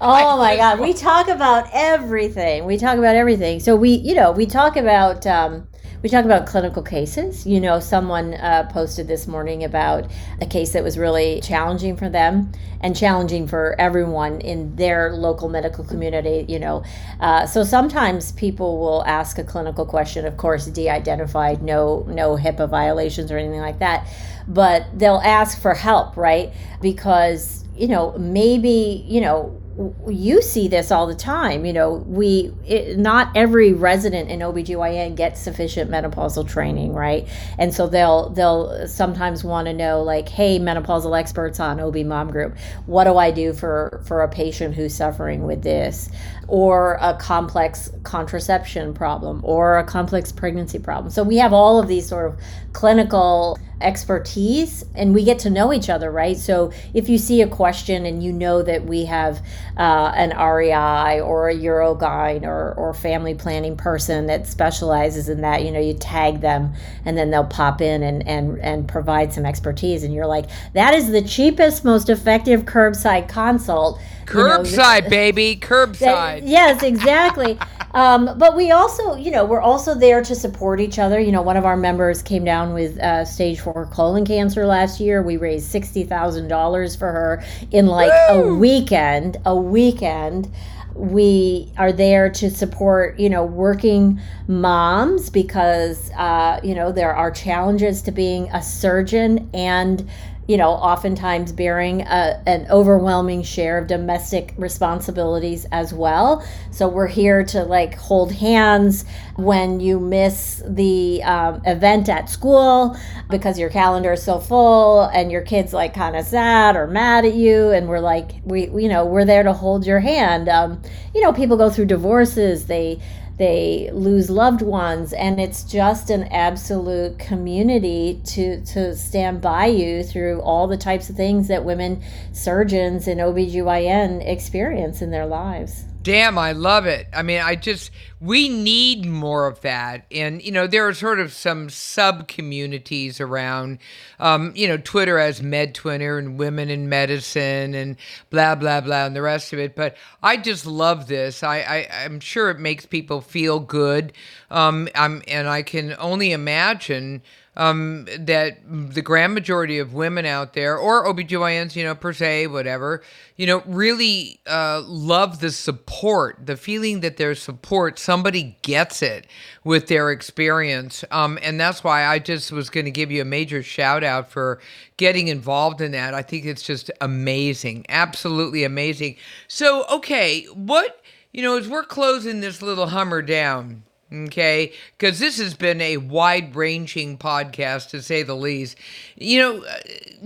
[0.00, 2.64] Oh my God, we talk about everything.
[2.64, 3.60] We talk about everything.
[3.60, 5.68] So we, you know, we talk about um,
[6.02, 7.46] we talk about clinical cases.
[7.46, 10.10] You know, someone uh, posted this morning about
[10.40, 15.48] a case that was really challenging for them and challenging for everyone in their local
[15.48, 16.44] medical community.
[16.48, 16.84] You know,
[17.20, 20.26] uh, so sometimes people will ask a clinical question.
[20.26, 24.08] Of course, de-identified, no no HIPAA violations or anything like that,
[24.48, 26.52] but they'll ask for help, right?
[26.80, 29.61] Because you know maybe you know
[30.06, 35.16] you see this all the time you know we it, not every resident in OBGYN
[35.16, 37.28] gets sufficient menopausal training right?
[37.58, 42.30] And so they'll they'll sometimes want to know like hey menopausal experts on OB mom
[42.30, 42.56] group
[42.86, 46.10] what do I do for for a patient who's suffering with this?
[46.48, 51.10] Or a complex contraception problem or a complex pregnancy problem.
[51.10, 52.38] So we have all of these sort of
[52.72, 57.46] clinical expertise and we get to know each other right so if you see a
[57.46, 59.44] question and you know that we have
[59.76, 65.64] uh, an rei or a urogyne or, or family planning person that specializes in that
[65.64, 66.72] you know you tag them
[67.04, 70.94] and then they'll pop in and, and, and provide some expertise and you're like that
[70.94, 74.00] is the cheapest most effective curbside consult
[74.32, 76.42] you know, Curbside, baby, curbside.
[76.44, 77.58] yes, exactly.
[77.94, 81.20] um, but we also, you know, we're also there to support each other.
[81.20, 85.00] You know, one of our members came down with uh, stage four colon cancer last
[85.00, 85.22] year.
[85.22, 89.36] We raised sixty thousand dollars for her in like a weekend.
[89.44, 90.50] A weekend.
[90.94, 97.30] We are there to support, you know, working moms because, uh, you know, there are
[97.30, 100.06] challenges to being a surgeon and
[100.52, 106.46] you know, oftentimes bearing a, an overwhelming share of domestic responsibilities as well.
[106.70, 112.98] So we're here to like hold hands when you miss the um, event at school
[113.30, 117.24] because your calendar is so full and your kid's like kind of sad or mad
[117.24, 117.70] at you.
[117.70, 120.50] And we're like, we, you know, we're there to hold your hand.
[120.50, 120.82] Um,
[121.14, 123.00] you know, people go through divorces, they,
[123.42, 130.04] they lose loved ones and it's just an absolute community to to stand by you
[130.04, 132.00] through all the types of things that women
[132.30, 135.86] surgeons and OBGYN experience in their lives.
[136.02, 137.06] Damn, I love it.
[137.12, 140.04] I mean, I just, we need more of that.
[140.10, 143.78] And, you know, there are sort of some sub communities around,
[144.18, 147.96] um, you know, Twitter as Med Twitter and Women in Medicine and
[148.30, 149.76] blah, blah, blah, and the rest of it.
[149.76, 151.44] But I just love this.
[151.44, 154.12] I, I, I'm sure it makes people feel good.
[154.50, 157.22] Um, I'm, and I can only imagine
[157.54, 162.46] um, that the grand majority of women out there, or OBGYNs, you know, per se,
[162.46, 163.02] whatever,
[163.36, 167.98] you know, really uh, love the support, the feeling that there's support.
[167.98, 169.26] Somebody gets it
[169.64, 171.04] with their experience.
[171.10, 174.30] Um, and that's why I just was going to give you a major shout out
[174.30, 174.58] for
[174.96, 176.14] getting involved in that.
[176.14, 179.16] I think it's just amazing, absolutely amazing.
[179.46, 184.72] So, okay, what, you know, as we're closing this little Hummer down, okay?
[184.98, 188.76] Because this has been a wide-ranging podcast to say the least.
[189.16, 189.78] You know uh,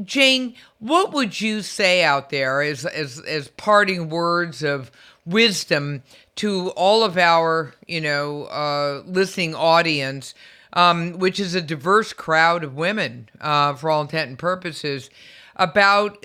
[0.05, 4.90] jane what would you say out there as as as parting words of
[5.25, 6.03] wisdom
[6.37, 10.35] to all of our you know uh, listening audience
[10.72, 15.09] um, which is a diverse crowd of women uh, for all intent and purposes
[15.57, 16.25] about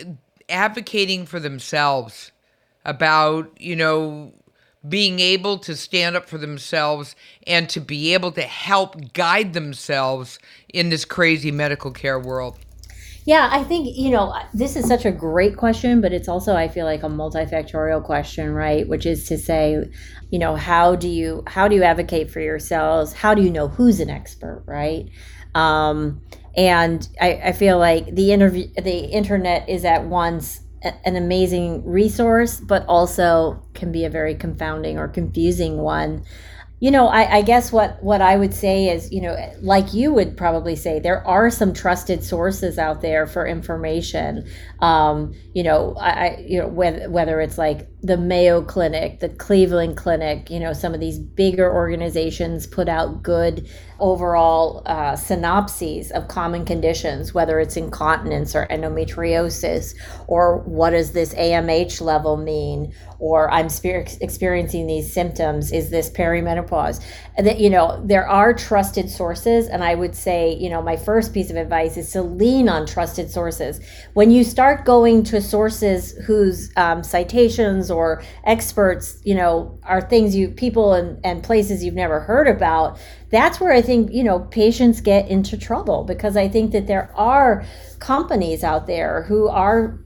[0.49, 2.31] advocating for themselves
[2.83, 4.33] about you know
[4.87, 10.39] being able to stand up for themselves and to be able to help guide themselves
[10.73, 12.57] in this crazy medical care world?
[13.23, 16.67] Yeah, I think, you know, this is such a great question, but it's also, I
[16.67, 18.87] feel like a multifactorial question, right?
[18.87, 19.85] Which is to say,
[20.31, 23.13] you know, how do you how do you advocate for yourselves?
[23.13, 25.07] How do you know who's an expert, right?
[25.53, 26.21] Um,
[26.57, 32.59] and I, I feel like the interview the internet is at once an amazing resource,
[32.59, 36.23] but also can be a very confounding or confusing one
[36.81, 40.11] you know, I, I, guess what what I would say is, you know, like you
[40.13, 44.49] would probably say, there are some trusted sources out there for information.
[44.79, 49.95] Um, you know, I, you know whether whether it's like the Mayo Clinic, the Cleveland
[49.95, 56.27] Clinic, you know, some of these bigger organizations put out good overall uh, synopses of
[56.27, 59.93] common conditions, whether it's incontinence or endometriosis,
[60.25, 65.71] or what does this AMH level mean, or I'm experiencing these symptoms.
[65.71, 67.05] Is this perimenopause?
[67.37, 69.67] And that, you know, there are trusted sources.
[69.67, 72.87] And I would say, you know, my first piece of advice is to lean on
[72.87, 73.79] trusted sources.
[74.13, 80.35] When you start going to sources whose um, citations or experts, you know, are things
[80.35, 82.97] you, people and, and places you've never heard about,
[83.29, 87.11] that's where I think, you know, patients get into trouble because I think that there
[87.15, 87.65] are
[87.99, 89.99] companies out there who are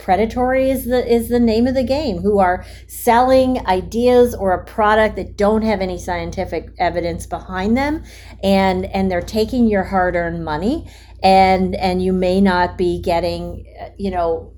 [0.00, 4.64] predatory is the is the name of the game who are selling ideas or a
[4.64, 8.02] product that don't have any scientific evidence behind them
[8.42, 10.88] and and they're taking your hard-earned money
[11.22, 14.52] and and you may not be getting uh, you know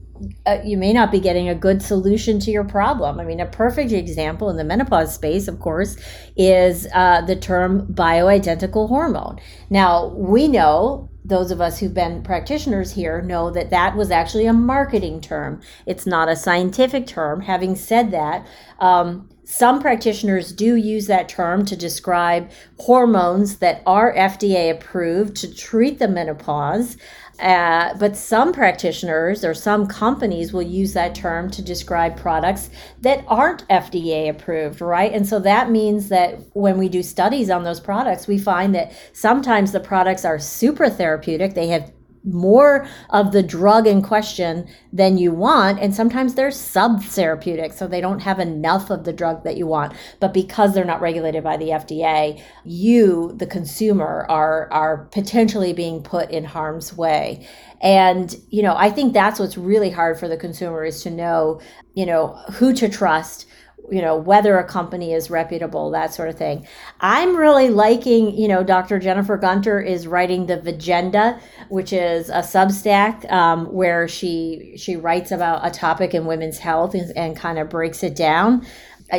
[0.46, 3.20] uh, you may not be getting a good solution to your problem.
[3.20, 5.96] I mean, a perfect example in the menopause space, of course,
[6.36, 9.38] is uh, the term bioidentical hormone.
[9.70, 14.46] Now, we know those of us who've been practitioners here know that that was actually
[14.46, 15.60] a marketing term.
[15.86, 17.42] It's not a scientific term.
[17.42, 18.46] Having said that,
[18.80, 25.52] um, some practitioners do use that term to describe hormones that are FDA approved to
[25.52, 26.96] treat the menopause.
[27.40, 32.70] Uh, but some practitioners or some companies will use that term to describe products
[33.00, 35.12] that aren't FDA approved, right?
[35.12, 38.92] And so that means that when we do studies on those products, we find that
[39.12, 41.54] sometimes the products are super therapeutic.
[41.54, 41.90] They have
[42.24, 48.00] more of the drug in question than you want and sometimes they're sub-therapeutic so they
[48.00, 49.92] don't have enough of the drug that you want.
[50.20, 56.02] But because they're not regulated by the FDA you the consumer are are potentially being
[56.02, 57.48] put in harm's way.
[57.80, 61.60] And you know I think that's what's really hard for the consumer is to know
[61.94, 63.46] you know who to trust
[63.90, 66.66] you know whether a company is reputable that sort of thing.
[67.00, 72.42] I'm really liking you know dr jennifer gunter is writing the Vajenda which is a
[72.42, 77.58] substack um, where she she writes about a topic in women's health and, and kind
[77.58, 78.64] of breaks it down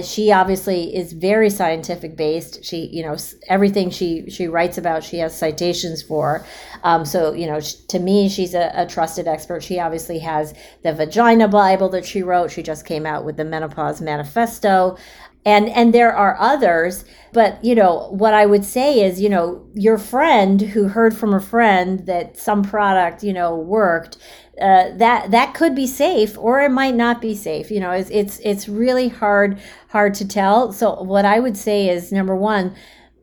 [0.01, 2.63] she obviously is very scientific based.
[2.63, 3.15] She, you know,
[3.47, 6.43] everything she she writes about, she has citations for.
[6.83, 9.63] Um, so, you know, to me, she's a, a, trusted expert.
[9.63, 12.51] She obviously has the Vagina Bible that she wrote.
[12.51, 14.97] She just came out with the Menopause Manifesto.
[15.45, 19.65] And and there are others, but you know what I would say is, you know,
[19.73, 24.17] your friend who heard from a friend that some product, you know, worked
[24.61, 28.11] uh, that that could be safe or it might not be safe you know it's,
[28.11, 30.71] it's it's really hard hard to tell.
[30.71, 32.75] So what i would say is number one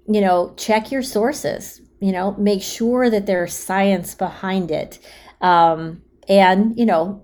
[0.08, 4.98] you know check your sources you know make sure that there's science behind it.
[5.40, 7.22] Um, and you know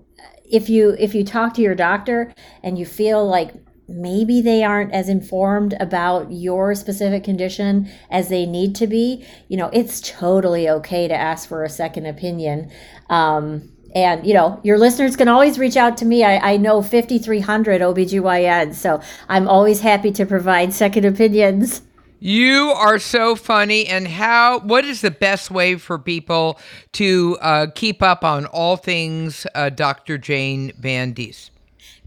[0.49, 2.33] if you if you talk to your doctor
[2.63, 3.53] and you feel like
[3.87, 9.57] maybe they aren't as informed about your specific condition as they need to be you
[9.57, 12.69] know it's totally okay to ask for a second opinion
[13.09, 16.23] um, and, you know, your listeners can always reach out to me.
[16.23, 21.81] I, I know 5,300 OBGYNs, so I'm always happy to provide second opinions.
[22.19, 23.87] You are so funny.
[23.87, 26.59] And how, what is the best way for people
[26.93, 30.17] to uh, keep up on all things uh, Dr.
[30.17, 31.51] Jane Van Dis?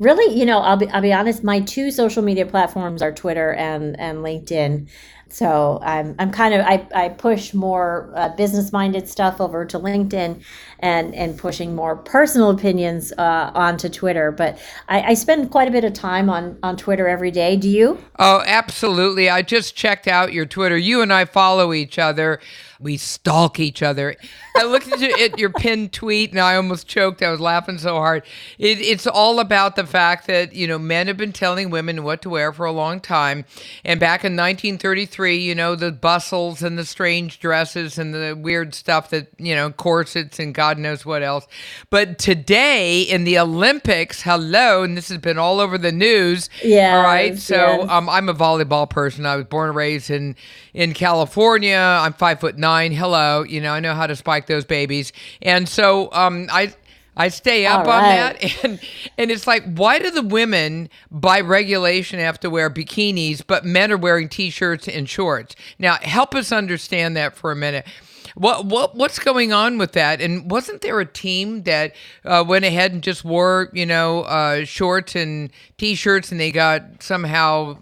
[0.01, 3.53] Really, you know, I'll be, I'll be honest, my two social media platforms are Twitter
[3.53, 4.89] and, and LinkedIn.
[5.29, 9.79] So I'm I'm kind of I, I push more uh, business minded stuff over to
[9.79, 10.43] LinkedIn,
[10.81, 14.33] and and pushing more personal opinions uh, onto Twitter.
[14.33, 14.59] But
[14.89, 17.57] I, I spend quite a bit of time on on Twitter every day.
[17.57, 18.03] Do you?
[18.19, 19.31] Oh, absolutely.
[19.31, 20.77] I just checked out your Twitter.
[20.77, 22.41] You and I follow each other
[22.81, 24.17] we stalk each other.
[24.57, 27.23] I looked at your, at your pinned tweet and I almost choked.
[27.23, 28.25] I was laughing so hard.
[28.59, 32.23] It, it's all about the fact that, you know, men have been telling women what
[32.23, 33.45] to wear for a long time.
[33.85, 38.75] And back in 1933, you know, the bustles and the strange dresses and the weird
[38.75, 41.47] stuff that, you know, corsets and God knows what else.
[41.91, 46.49] But today in the Olympics, hello, and this has been all over the news.
[46.63, 46.97] Yeah.
[46.97, 47.39] All right.
[47.39, 47.91] So yes.
[47.91, 49.27] um, I'm a volleyball person.
[49.27, 50.37] I was born and raised in,
[50.75, 51.77] in California.
[51.77, 52.93] I'm five foot nine.
[52.93, 53.43] Hello.
[53.43, 55.13] You know, I know how to spike those babies.
[55.43, 56.75] And so um, I.
[57.17, 58.81] I stay up All on that and
[59.19, 63.93] and it's like why do the women by regulation have to wear bikinis but men
[63.93, 67.87] are wearing t-shirts and shorts now help us understand that for a minute
[68.35, 72.65] what what what's going on with that and wasn't there a team that uh, went
[72.65, 77.77] ahead and just wore you know uh, shorts and t-shirts and they got somehow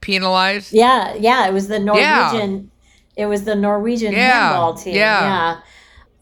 [0.00, 2.70] penalized Yeah, yeah, it was the Norwegian.
[3.16, 3.24] Yeah.
[3.24, 4.94] It was the Norwegian Yeah, handball team.
[4.94, 5.20] yeah.
[5.22, 5.60] Yeah,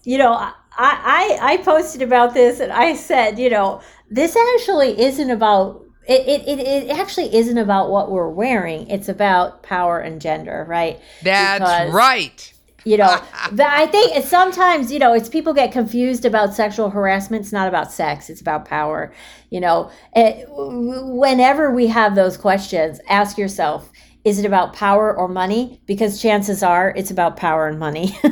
[0.04, 5.00] you know, I, I I posted about this and I said, you know, this actually
[5.00, 5.82] isn't about.
[6.08, 8.88] It, it, it, actually isn't about what we're wearing.
[8.88, 11.00] It's about power and gender, right?
[11.24, 12.52] that's Because- right
[12.86, 13.20] you know
[13.52, 17.42] but i think sometimes you know it's people get confused about sexual harassment.
[17.42, 19.12] It's not about sex it's about power
[19.50, 19.90] you know.
[20.14, 23.90] It, whenever we have those questions ask yourself
[24.26, 28.18] is it about power or money because chances are it's about power and money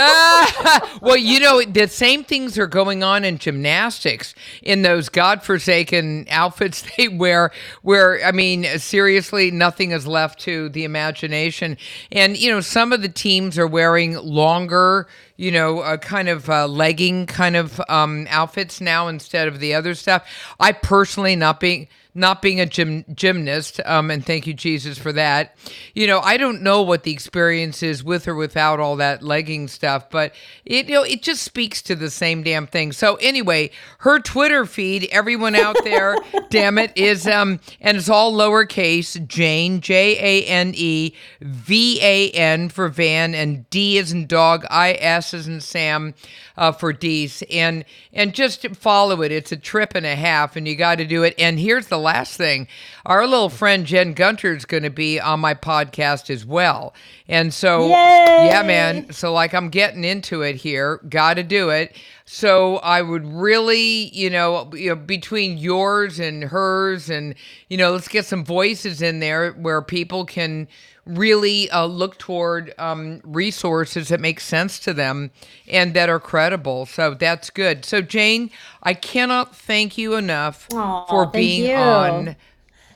[1.02, 6.84] well, you know, the same things are going on in gymnastics in those godforsaken outfits
[6.96, 7.50] they wear,
[7.82, 11.76] where, I mean, seriously, nothing is left to the imagination.
[12.12, 16.48] And, you know, some of the teams are wearing longer, you know, uh, kind of
[16.48, 20.26] uh, legging kind of um, outfits now instead of the other stuff.
[20.60, 25.12] I personally, not being not being a gym, gymnast, um, and thank you, Jesus, for
[25.12, 25.56] that.
[25.94, 29.68] You know, I don't know what the experience is with or without all that legging
[29.68, 30.34] stuff, but
[30.64, 32.92] it you know it just speaks to the same damn thing.
[32.92, 36.16] So anyway, her Twitter feed, everyone out there,
[36.50, 42.30] damn it, is um, and it's all lowercase Jane J A N E V A
[42.30, 46.14] N for Van and D is in dog, I S is in Sam
[46.56, 49.32] uh, for D's, and and just follow it.
[49.32, 51.34] It's a trip and a half, and you got to do it.
[51.38, 52.66] And here's the last thing:
[53.06, 56.94] our little friend Jen Gunter is going to be on my podcast as well,
[57.28, 58.46] and so Yay!
[58.46, 59.12] yeah, man.
[59.12, 60.98] So like I'm getting into it here.
[61.08, 61.96] Got to do it.
[62.24, 67.34] So I would really, you know, you know, between yours and hers, and
[67.68, 70.68] you know, let's get some voices in there where people can
[71.06, 75.30] really uh, look toward um, resources that make sense to them
[75.68, 76.86] and that are credible.
[76.86, 77.84] So that's good.
[77.84, 78.50] So Jane,
[78.82, 82.36] I cannot thank you enough Aw, for being on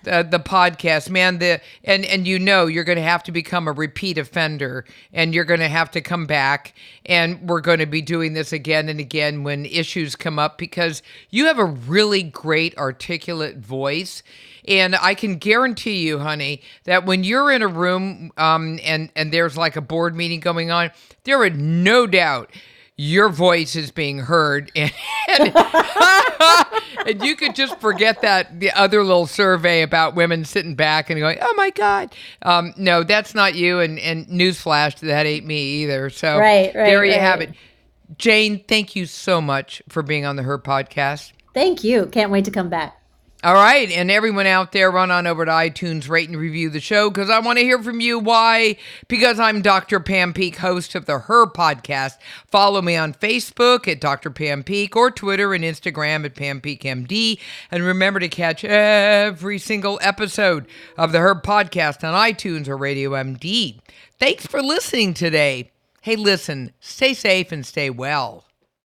[0.04, 3.66] the, the podcast man the and and you know you're going to have to become
[3.66, 6.74] a repeat offender and you're going to have to come back
[7.06, 11.02] and we're going to be doing this again and again when issues come up because
[11.30, 14.22] you have a really great articulate voice
[14.66, 19.32] and I can guarantee you, honey, that when you're in a room um, and and
[19.32, 20.90] there's like a board meeting going on,
[21.24, 22.50] there are no doubt
[22.96, 24.70] your voice is being heard.
[25.26, 25.56] And, and,
[27.06, 31.18] and you could just forget that the other little survey about women sitting back and
[31.18, 32.14] going oh my god.
[32.42, 33.80] Um, no that's not you.
[33.80, 36.10] And, and newsflash that ain't me either.
[36.10, 37.54] So Right, right, there you have it.
[38.18, 41.32] Jane thank you so much for being on the her podcast.
[41.54, 42.06] Thank you.
[42.06, 43.00] Can't wait to come back
[43.44, 46.80] all right, and everyone out there, run on over to iTunes, rate and review the
[46.80, 48.18] show because I want to hear from you.
[48.18, 48.76] Why?
[49.06, 50.00] Because I'm Dr.
[50.00, 52.16] Pam Peeke, host of the Her podcast.
[52.46, 54.30] Follow me on Facebook at Dr.
[54.30, 57.38] Pam Peeke or Twitter and Instagram at Pam Peeke MD.
[57.70, 60.66] And remember to catch every single episode
[60.96, 63.78] of the Her podcast on iTunes or Radio MD.
[64.18, 65.70] Thanks for listening today.
[66.00, 68.43] Hey, listen, stay safe and stay well.